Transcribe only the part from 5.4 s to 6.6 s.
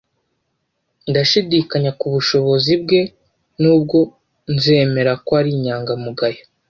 inyangamugayo.